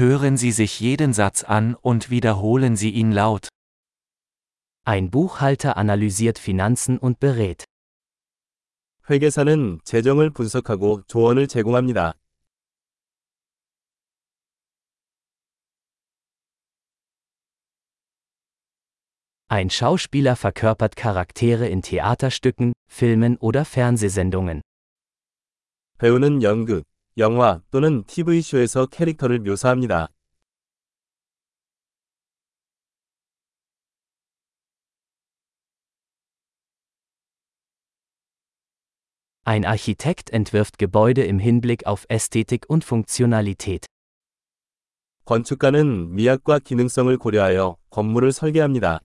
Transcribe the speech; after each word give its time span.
Hören 0.00 0.37
Sie 0.37 0.51
sich 0.53 0.79
jeden 0.79 1.13
Satz 1.13 1.43
an 1.43 1.75
und 1.75 2.09
wiederholen 2.09 2.77
Sie 2.77 2.91
ihn 2.91 3.11
laut. 3.11 3.49
Ein 4.83 5.11
Buchhalter 5.11 5.75
analysiert 5.75 6.39
Finanzen 6.39 6.97
und 6.97 7.19
berät. 7.19 7.65
회계사는 9.09 9.81
재정을 9.83 10.29
분석하고 10.31 11.03
조언을 11.07 11.47
제공합니다. 11.47 12.13
Ein 19.49 19.69
Schauspieler 19.69 20.37
verkörpert 20.37 20.95
Charaktere 20.95 21.67
in 21.67 21.81
Theaterstücken, 21.81 22.71
Filmen 22.87 23.35
oder 23.37 23.65
Fernsehsendungen. 23.65 24.61
배우는 25.97 26.41
연극, 26.41 26.85
영화 27.17 27.61
또는 27.71 28.03
TV쇼에서 28.05 28.85
캐릭터를 28.85 29.39
묘사합니다. 29.39 30.07
Ein 39.43 39.65
Architekt 39.65 40.31
entwirft 40.31 40.77
Gebäude 40.77 41.25
im 41.25 41.39
Hinblick 41.39 41.85
auf 41.85 42.05
Ästhetik 42.09 42.69
und 42.69 42.85
Funktionalität. 42.85 43.85
건축가는 45.25 46.13
미학과 46.15 46.59
기능성을 46.59 47.17
고려하여 47.17 47.75
건물을 47.89 48.31
설계합니다. 48.31 49.01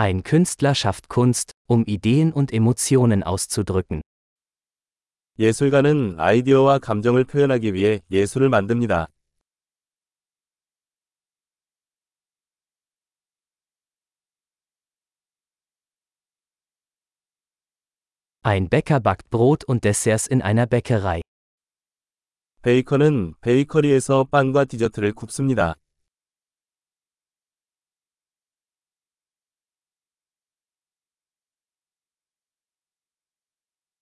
Ein 0.00 0.22
Künstler 0.22 0.74
schafft 0.74 1.08
Kunst, 1.08 1.52
um 1.66 1.84
Ideen 1.86 2.32
und 2.32 2.52
Emotionen 2.52 3.22
auszudrücken. 3.22 4.02
예술가는 5.38 6.18
아이디어와 6.18 6.78
감정을 6.78 7.24
표현하기 7.24 7.74
위해 7.74 8.00
예술을 8.10 8.48
만듭니다. 8.48 9.08
Ein 18.42 18.68
Bäcker 18.68 19.00
backt 19.00 19.28
Brot 19.30 19.64
und 19.64 19.82
Desserts 19.82 20.28
in 20.30 20.40
einer 20.40 20.66
Bäckerei. 20.66 21.20
베이커는 22.62 23.34
베이커리에서 23.40 24.24
빵과 24.30 24.66
디저트를 24.66 25.14
굽습니다. 25.14 25.76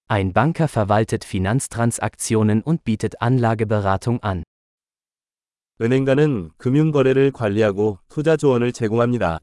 Ein 0.08 0.32
Banker 0.32 0.68
verwaltet 0.68 1.24
Finanztransaktionen 1.24 2.62
und 2.62 2.84
bietet 2.84 3.20
Anlageberatung 3.20 4.22
an. 4.22 4.42
은행가는 5.80 6.52
금융거래를 6.56 7.32
관리하고 7.32 7.98
투자 8.08 8.36
조언을 8.36 8.72
제공합니다. 8.72 9.40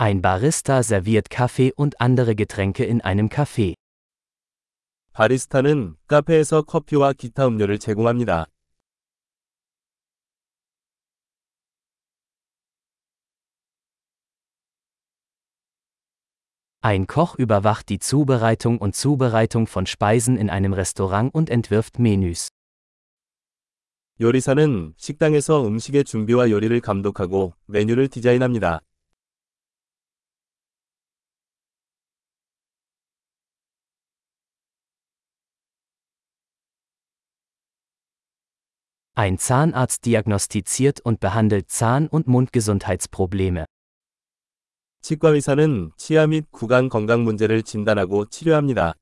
Ein 0.00 0.22
Barista 0.22 0.84
serviert 0.84 1.28
Kaffee 1.28 1.72
und 1.74 2.00
andere 2.00 2.36
Getränke 2.36 2.84
in 2.84 3.00
einem 3.00 3.28
Café. 3.28 3.74
바리스타는 5.12 5.96
카페에서 6.06 6.62
커피와 6.62 7.12
기타 7.14 7.48
음료를 7.48 7.80
제공합니다. 7.80 8.46
Ein 16.82 17.06
Koch 17.06 17.34
überwacht 17.36 17.88
die 17.88 17.98
Zubereitung 17.98 18.78
und 18.78 18.94
Zubereitung 18.94 19.66
von 19.66 19.84
Speisen 19.84 20.36
in 20.36 20.48
einem 20.48 20.72
Restaurant 20.72 21.34
und 21.34 21.50
entwirft 21.50 21.98
Menüs. 21.98 22.48
요리사는 24.20 24.94
식당에서 24.96 25.66
음식의 25.66 26.04
준비와 26.04 26.50
요리를 26.50 26.80
감독하고 26.80 27.54
메뉴를 27.66 28.08
디자인합니다. 28.08 28.80
Ein 39.14 39.36
Zahnarzt 39.36 40.04
diagnostiziert 40.06 41.00
und 41.00 41.18
behandelt 41.18 41.70
Zahn- 41.70 42.06
und 42.06 42.28
Mundgesundheitsprobleme. 42.28 43.64
치과 45.03 45.31
의사는 45.31 45.91
치아 45.97 46.27
및 46.27 46.45
구강 46.49 46.87
건강 46.87 47.25
문제를 47.25 47.61
진단하고 47.61 48.25
치료합니다. 48.27 48.93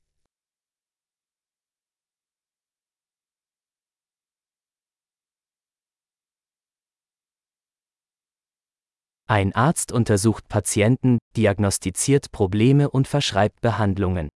Ein 9.28 9.52
Arzt 9.54 9.92
untersucht 9.94 10.48
Patienten, 10.48 11.18
diagnostiziert 11.36 12.32
Probleme 12.32 12.90
und 12.90 13.06
verschreibt 13.06 13.60
Behandlungen. 13.60 14.28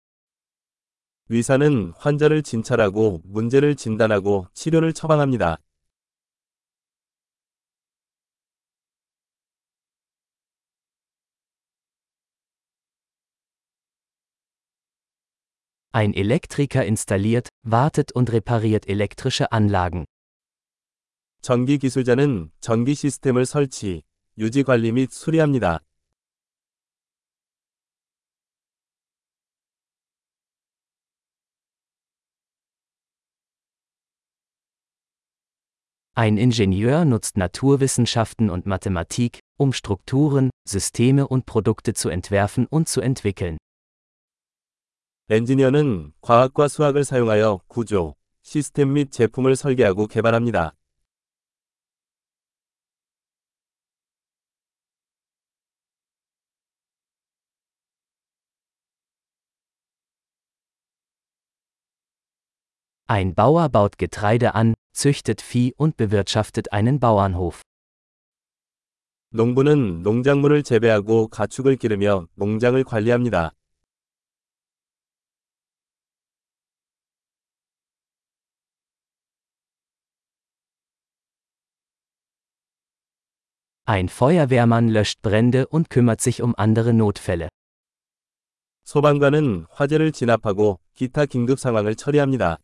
의사는 1.29 1.93
환자를 1.97 2.43
진찰하고 2.43 3.23
문제를 3.25 3.75
진단하고 3.75 4.45
치료를 4.53 4.93
처방합니다. 4.93 5.57
Ein 15.94 16.14
Elektriker 16.14 16.84
installiert, 16.84 17.48
wartet 17.62 18.12
und 18.12 18.32
repariert 18.32 18.88
elektrische 18.88 19.50
Anlagen. 19.52 20.04
전기 21.42 21.78
기술자는 21.78 22.50
전기 22.60 22.94
시스템을 22.94 23.46
설치, 23.46 24.02
유지 24.36 24.62
관리 24.62 24.92
및 24.92 25.10
수리합니다. 25.10 25.80
Ein 36.14 36.36
Ingenieur 36.36 37.06
nutzt 37.06 37.38
Naturwissenschaften 37.38 38.50
und 38.50 38.66
Mathematik, 38.66 39.40
um 39.56 39.72
Strukturen, 39.72 40.50
Systeme 40.68 41.26
und 41.26 41.46
Produkte 41.46 41.94
zu 41.94 42.10
entwerfen 42.10 42.66
und 42.66 42.88
zu 42.88 43.00
entwickeln. 43.00 43.56
엔지니어는 45.27 46.13
과학과 46.21 46.67
수학을 46.67 47.03
사용하여 47.03 47.61
구조, 47.67 48.13
시스템 48.43 48.93
및 48.93 49.11
제품을 49.11 49.55
설계하고 49.55 50.05
개발합니다. 50.05 50.75
Ein 63.07 63.33
Bauer 63.33 63.69
baut 63.69 63.97
Getreide 63.97 64.53
an, 64.53 64.75
züchtet 64.93 65.41
Vieh 65.41 65.73
und 65.77 65.97
bewirtschaftet 65.97 66.71
einen 66.71 66.99
Bauernhof. 66.99 67.61
농부는 69.31 70.03
농작물을 70.03 70.61
재배하고 70.61 71.29
가축을 71.29 71.77
기르며 71.77 72.27
농장을 72.35 72.83
관리합니다. 72.83 73.53
Ein 83.84 84.08
Feuerwehrmann 84.08 84.88
löscht 84.88 85.20
Brände 85.20 85.66
und 85.66 85.90
kümmert 85.90 86.20
sich 86.20 86.42
um 86.42 86.54
andere 86.56 86.94
Notfälle. 86.94 87.48
소방관은 88.84 89.66
화재를 89.70 90.12
진압하고 90.12 90.78
기타 90.94 91.26
긴급 91.26 91.58
상황을 91.58 91.96
처리합니다. 91.96 92.58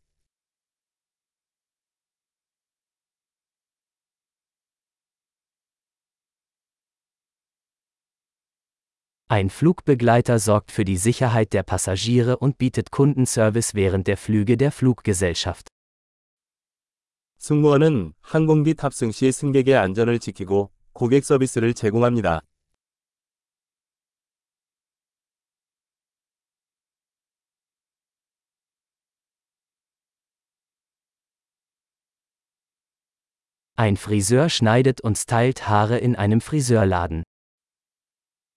Ein 9.29 9.51
Flugbegleiter 9.51 10.39
sorgt 10.39 10.71
für 10.71 10.85
die 10.85 10.97
Sicherheit 10.97 11.53
der 11.53 11.65
Passagiere 11.65 12.37
und 12.37 12.59
bietet 12.59 12.93
Kundenservice 12.93 13.75
während 13.75 14.07
der 14.07 14.17
Flüge 14.17 14.57
der 14.57 14.71
Fluggesellschaft. 14.71 15.67
승무원은 17.39 18.15
항공기 18.21 18.75
탑승 18.75 19.11
시 19.11 19.33
승객의 19.33 19.77
안전을 19.77 20.21
지키고 20.21 20.71
고객 20.94 21.24
서비스를 21.26 21.74
제공합니다. 21.74 22.42
Ein 33.82 33.98
Friseur 33.98 34.50
schneidet 34.50 35.02
und 35.02 35.18
stylt 35.18 35.68
Haare 35.68 35.98
in 35.98 36.16
einem 36.16 36.40
Friseurladen. 36.40 37.24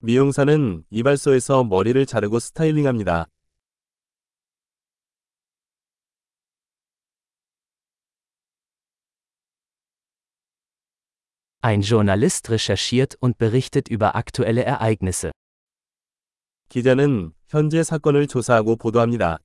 미용사는 0.00 0.84
이발소에서 0.90 1.64
머리를 1.64 2.04
자르고 2.04 2.38
스타일링합니다. 2.40 3.26
Ein 11.63 11.81
Journalist 11.81 12.49
recherchiert 12.49 13.17
und 13.19 13.37
berichtet 13.37 13.89
über 13.89 14.15
aktuelle 14.15 14.63
Ereignisse. 14.63 15.31
기자는 16.69 17.33
현재 17.47 17.83
사건을 17.83 18.27
조사하고 18.27 18.77
보도합니다. 18.77 19.39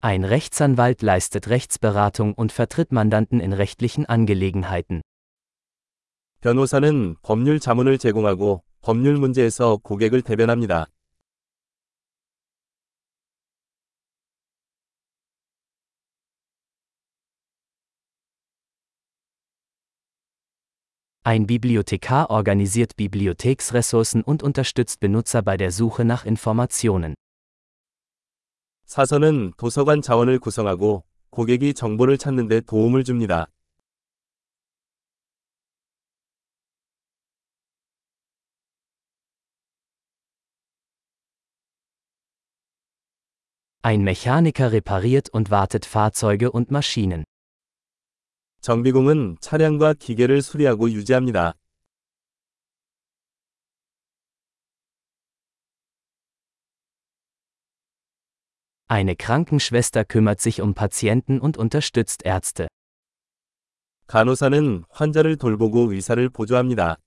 Ein 0.00 0.22
Rechtsanwalt 0.22 1.02
leistet 1.02 1.48
Rechtsberatung 1.48 2.34
und 2.34 2.52
vertritt 2.52 2.92
Mandanten 2.92 3.40
in 3.40 3.52
rechtlichen 3.52 4.06
Angelegenheiten. 4.06 5.02
변호사는 6.42 7.16
법률 7.22 7.58
자문을 7.58 7.98
제공하고 7.98 8.62
법률 8.82 9.16
문제에서 9.16 9.78
고객을 9.78 10.22
대변합니다. 10.22 10.86
Ein 21.24 21.46
Bibliothekar 21.46 22.30
organisiert 22.30 22.96
Bibliotheksressourcen 22.96 24.22
und 24.22 24.44
unterstützt 24.44 25.00
Benutzer 25.00 25.42
bei 25.42 25.56
der 25.56 25.72
Suche 25.72 26.04
nach 26.04 26.24
Informationen. 26.24 27.14
사서는 28.86 29.52
도서관 29.56 30.00
자원을 30.00 30.38
구성하고 30.38 31.02
고객이 31.30 31.74
정보를 31.74 32.18
찾는 32.18 32.46
데 32.46 32.60
도움을 32.60 33.02
줍니다. 33.02 33.48
Ein 43.82 44.02
Mechaniker 44.02 44.72
repariert 44.72 45.28
und 45.28 45.50
wartet 45.50 45.86
Fahrzeuge 45.86 46.50
und 46.50 46.70
Maschinen. 46.70 47.24
정비공은 48.61 49.37
차량과 49.41 49.93
기계를 49.93 50.43
수리하고 50.43 50.91
유지합니다. 50.91 51.55
Eine 58.87 59.15
Krankenschwester 59.15 60.05
kümmert 60.05 60.41
sich 60.41 60.61
um 60.61 60.75
Patienten 60.75 61.39
und 61.39 61.57
unterstützt 61.57 62.23
Ärzte. 62.23 62.67
간호사는 64.05 64.83
환자를 64.89 65.37
돌보고 65.37 65.93
의사를 65.93 66.29
보조합니다. 66.29 66.97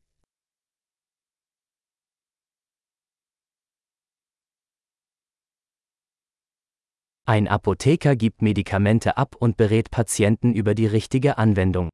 Ein 7.30 7.48
Apotheker 7.48 8.16
gibt 8.16 8.42
Medikamente 8.42 9.16
ab 9.16 9.36
und 9.38 9.56
berät 9.56 9.92
Patienten 9.92 10.52
über 10.52 10.74
die 10.74 10.88
richtige 10.88 11.38
Anwendung. 11.38 11.90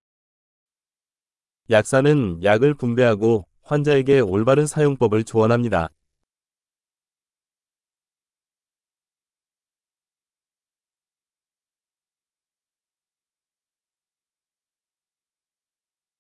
약사는 1.70 2.42
약을 2.42 2.76
분배하고 2.76 3.46
환자에게 3.64 4.22
올바른 4.22 4.66
사용법을 4.66 5.26
조언합니다. 5.26 5.90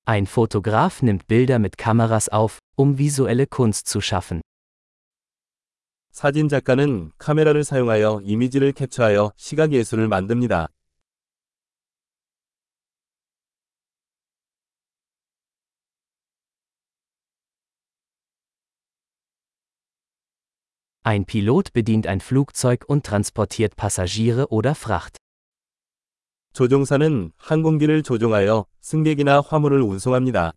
Ein 0.07 0.27
Fotograf 0.27 1.01
nimmt 1.01 1.25
Bilder 1.27 1.57
mit 1.57 1.77
Kameras 1.77 2.27
auf, 2.27 2.59
um 2.75 2.97
visuelle 2.97 3.47
Kunst 3.47 3.87
zu 3.87 4.01
schaffen. 4.01 4.41
사진 6.10 6.48
작가는 6.48 7.12
카메라를 7.18 7.64
사용하여 7.64 8.20
이미지를 8.24 8.72
캡처하여 8.72 9.32
시각 9.36 9.72
예술을 9.72 10.08
만듭니다. 10.08 10.68
Ein 21.02 21.24
Pilot 21.24 21.72
bedient 21.72 22.06
ein 22.06 22.20
Flugzeug 22.20 22.84
und 22.86 23.02
transportiert 23.08 23.74
Passagiere 23.74 24.46
oder 24.50 24.72
Fracht. 24.72 25.16
조종사는 26.52 27.32
항공기를 27.36 28.02
조종하여 28.02 28.66
승객이나 28.80 29.40
화물을 29.40 29.80
운송합니다. 29.80 30.52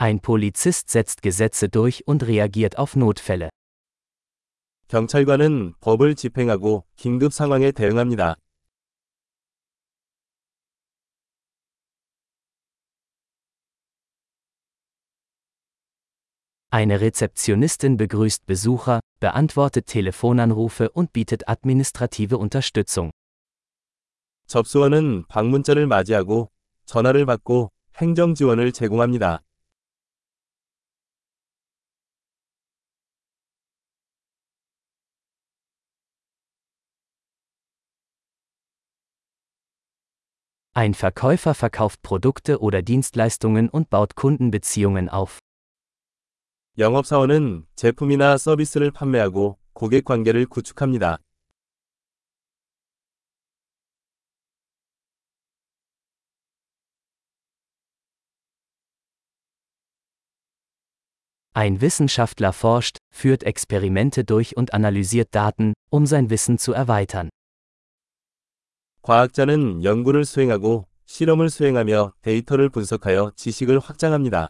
Ein 0.00 0.20
Polizist 0.20 0.90
setzt 0.90 1.22
Gesetze 1.22 1.70
durch 1.70 2.06
und 2.06 2.22
reagiert 2.26 2.76
auf 2.76 2.96
Notfälle. 2.96 3.48
경찰관은 4.88 5.74
법을 5.80 6.14
집행하고 6.14 6.84
긴급 6.96 7.32
상황에 7.32 7.72
대응합니다. 7.72 8.36
Eine 16.70 17.00
Rezeptionistin 17.00 17.96
begrüßt 17.96 18.44
Besucher, 18.44 19.00
beantwortet 19.18 19.86
Telefonanrufe 19.86 20.90
und 20.90 21.14
bietet 21.14 21.48
administrative 21.48 22.36
Unterstützung. 22.36 23.10
접수원은 24.46 25.24
방문자를 25.28 25.86
맞이하고 25.86 26.50
전화를 26.84 27.24
받고 27.24 27.72
행정 27.96 28.34
지원을 28.34 28.72
제공합니다. 28.72 29.42
Ein 40.76 40.92
Verkäufer 40.92 41.54
verkauft 41.54 42.02
Produkte 42.02 42.60
oder 42.60 42.82
Dienstleistungen 42.82 43.70
und 43.70 43.88
baut 43.88 44.14
Kundenbeziehungen 44.14 45.08
auf. 45.08 45.38
영업사원은 46.76 47.64
제품이나 47.76 48.36
서비스를 48.36 48.90
판매하고 48.90 49.56
고객 49.72 50.04
관계를 50.04 50.44
구축합니다. 50.44 51.18
Ein 61.54 61.80
Wissenschaftler 61.80 62.52
forscht, 62.52 62.98
führt 63.10 63.44
Experimente 63.44 64.24
durch 64.24 64.58
und 64.58 64.74
analysiert 64.74 65.28
Daten, 65.34 65.72
um 65.88 66.04
sein 66.04 66.28
Wissen 66.28 66.58
zu 66.58 66.74
erweitern. 66.74 67.30
과학자는 69.01 69.83
연구를 69.83 70.25
수행하고 70.25 70.87
실험을 71.05 71.49
수행하며 71.49 72.13
데이터를 72.21 72.69
분석하여 72.69 73.31
지식을 73.35 73.79
확장합니다. 73.79 74.49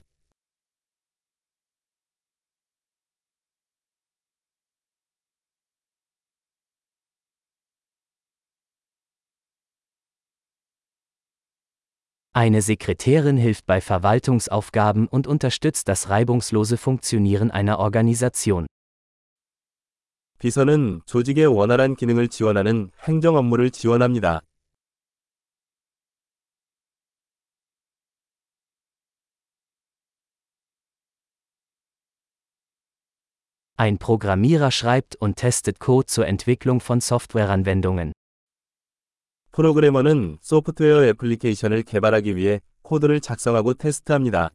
Eine 12.34 12.62
Sekretärin 12.62 13.36
hilft 13.36 13.65
bei 13.65 13.81
Verwaltungsaufgaben 13.81 15.08
und 15.10 15.27
unterstützt 15.27 15.89
das 15.89 16.10
reibungslose 16.10 16.77
Funktionieren 16.77 17.51
einer 17.51 17.77
Organisation. 17.79 18.67
비서는 20.41 21.01
조직의 21.05 21.45
원활한 21.45 21.95
기능을 21.95 22.27
지원하는 22.27 22.89
행정 23.03 23.36
업무를 23.36 23.69
지원합니다. 23.69 24.41
Ein 33.77 34.00
Programmierer 34.00 34.71
schreibt 34.71 35.15
und 35.19 35.36
testet 35.36 35.77
Code 35.79 36.07
zur 36.07 36.25
Entwicklung 36.25 36.79
von 36.81 36.98
Softwareanwendungen. 36.98 38.12
프로그래머는 39.51 40.39
소프트웨어 40.41 41.05
애플리케이션을 41.05 41.83
개발하기 41.83 42.36
위해 42.36 42.62
코드를 42.81 43.19
작성하고 43.19 43.75
테스트합니다. 43.75 44.50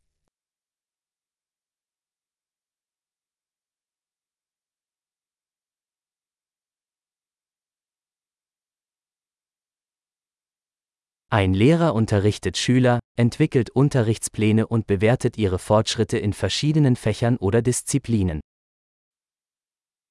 Ein 11.36 11.54
Lehrer 11.54 11.96
unterrichtet 11.96 12.58
Schüler, 12.58 13.00
entwickelt 13.16 13.70
Unterrichtspläne 13.70 14.68
und 14.68 14.86
bewertet 14.86 15.38
ihre 15.38 15.60
Fortschritte 15.60 16.18
in 16.18 16.34
verschiedenen 16.34 16.98
Fächern 16.98 17.38
oder 17.38 17.62
Disziplinen. 17.62 18.42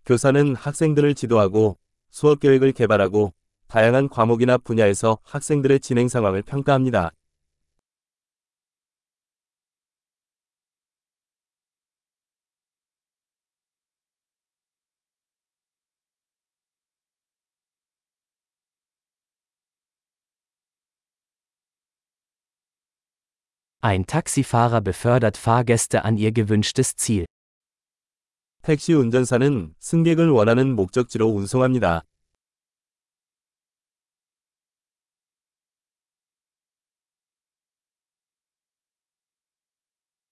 교사는 0.06 0.56
학생들을 0.56 1.14
지도하고 1.14 1.76
수업 2.09 2.40
계획을 2.40 2.73
개발하고 2.73 3.35
다양한 3.68 4.09
과목이나 4.09 4.56
분야에서 4.56 5.18
학생들의 5.25 5.80
진행 5.80 6.09
상황을 6.09 6.42
평가합니다. 6.42 7.12
Ein 23.85 24.06
Taxifahrer 24.06 24.82
befördert 24.82 25.38
Fahrgäste 25.38 26.04
an 26.04 26.18
ihr 26.18 26.32
gewünschtes 26.32 26.97
Ziel. 26.97 27.25
택시 28.62 28.92
운전사는 28.92 29.75
승객을 29.78 30.28
원하는 30.30 30.76
목적지로 30.76 31.28
운송합니다. 31.28 32.02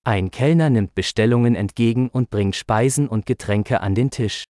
Ein 0.05 0.31
Kellner 0.31 0.71
nimmt 0.71 0.95
Bestellungen 0.95 1.55
entgegen 1.55 2.09
und 2.11 2.31
bringt 2.31 2.55
Speisen 2.55 3.09
und 3.09 3.27
Getränke 3.27 3.81
an 3.81 3.95
den 3.95 4.11
Tisch. 4.11 4.45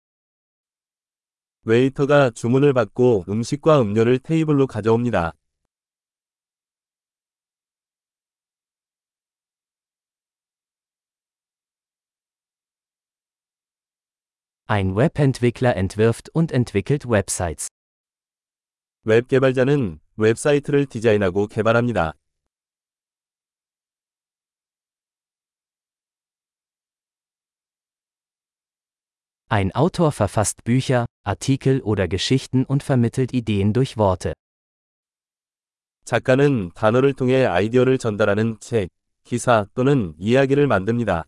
웨이터가 1.66 2.32
주문을 2.32 2.74
받고 2.74 3.26
음식과 3.28 3.82
음료를 3.82 4.20
테이블로 4.20 4.68
가져옵니다. 4.68 5.34
Ein 14.72 14.96
Webentwickler 14.96 15.76
entwirft 15.76 16.30
und 16.34 16.52
entwickelt 16.52 17.06
Websites. 17.08 17.68
웹 19.04 19.28
개발자는 19.28 20.00
웹사이트를 20.18 20.88
디자인하고 20.88 21.48
개발합니다. 21.48 22.14
Ein 29.50 29.72
Autor 29.74 30.12
verfasst 30.12 30.66
Bücher, 30.66 31.06
Artikel 31.24 31.82
oder 31.82 32.10
Geschichten 32.10 32.66
und 32.66 32.84
vermittelt 32.84 33.34
Ideen 33.34 33.72
durch 33.72 33.96
Worte. 33.98 34.34
작가는 36.04 36.72
단어를 36.74 37.14
통해 37.14 37.46
아이디어를 37.46 37.98
전달하는 37.98 38.58
책, 38.60 38.90
기사 39.24 39.66
또는 39.74 40.14
이야기를 40.20 40.68
만듭니다. 40.68 41.26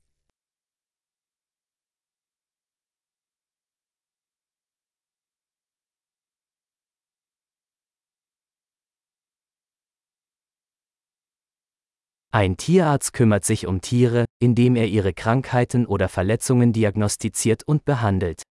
Ein 12.33 12.57
Tierarzt 12.57 13.13
kümmert 13.13 13.43
sich 13.43 13.65
um 13.65 13.81
Tiere, 13.81 14.25
indem 14.39 14.75
er 14.75 14.88
ihre 14.88 15.13
Krankheiten 15.13 15.88
oder 15.88 16.07
Verletzungen 16.09 16.74
diagnostiziert 16.74 17.63
und 17.65 17.86
behandelt. 17.86 18.43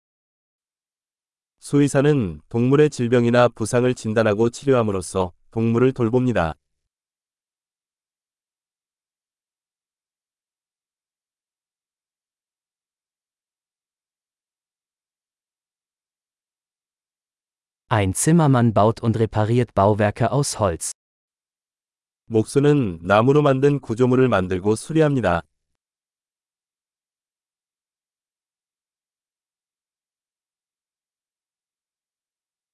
수의사는 1.59 2.41
동물의 2.49 2.91
질병이나 2.91 3.49
부상을 3.49 3.93
진단하고 3.95 4.51
치료함으로써 4.51 5.33
동물을 5.51 5.93
돌봅니다. 5.93 6.55
Ein 17.89 18.15
Zimmermann 18.15 18.73
baut 18.73 19.01
und 19.01 19.17
repariert 19.17 19.75
Bauwerke 19.75 20.33
aus 20.33 20.59
Holz. 20.59 20.93
목수는 22.32 23.00
나무로 23.02 23.42
만든 23.42 23.82
구조물을 23.82 24.30
만들고 24.30 24.76
수리합니다. 24.76 25.42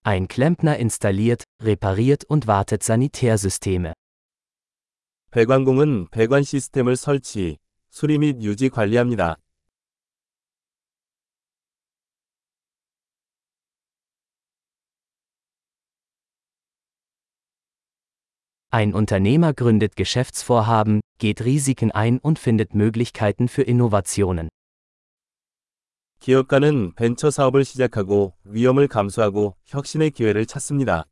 Ein 0.06 0.28
Klempner 0.28 0.80
installiert, 0.80 1.44
repariert 1.60 2.24
und 2.30 2.48
wartet 2.48 2.84
Sanitärsysteme. 2.84 3.94
배관공은 5.32 6.10
배관 6.12 6.44
시스템을 6.44 6.96
설치, 6.96 7.58
수리 7.90 8.20
및 8.20 8.44
유지 8.44 8.70
관리합니다. 8.70 9.38
Ein 18.77 18.95
Unternehmer 18.95 19.53
gründet 19.53 19.97
Geschäftsvorhaben, 19.97 21.01
geht 21.19 21.45
Risiken 21.45 21.91
ein 21.91 22.19
und 22.19 22.39
findet 22.39 22.75
Möglichkeiten 22.75 23.49
für 23.49 23.63
Innovationen. 23.63 24.49
기업가는 26.21 26.95
벤처 26.95 27.31
사업을 27.31 27.65
시작하고 27.65 28.35
위험을 28.45 28.89
감수하고 28.89 29.57
혁신의 29.65 30.13
기회를 30.13 30.47
찾습니다. 30.47 31.05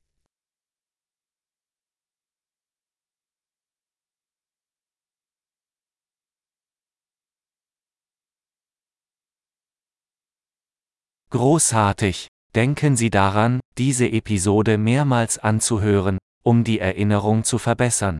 Großartig! 11.30 12.28
Denken 12.56 12.97
Sie 12.97 13.11
daran, 13.11 13.61
diese 13.78 14.06
Episode 14.06 14.78
mehrmals 14.78 15.38
anzuhören, 15.38 16.18
um 16.45 16.63
die 16.63 16.79
Erinnerung 16.79 17.43
zu 17.43 17.57
verbessern. 17.57 18.19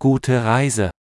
Gute 0.00 0.44
Reise! 0.44 0.90